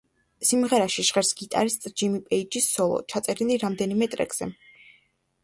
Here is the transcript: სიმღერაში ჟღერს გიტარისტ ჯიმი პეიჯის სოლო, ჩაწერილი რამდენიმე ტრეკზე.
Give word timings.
სიმღერაში 0.51 1.03
ჟღერს 1.09 1.29
გიტარისტ 1.41 1.85
ჯიმი 2.03 2.23
პეიჯის 2.31 2.71
სოლო, 2.79 2.99
ჩაწერილი 3.15 3.61
რამდენიმე 3.67 4.11
ტრეკზე. 4.17 4.51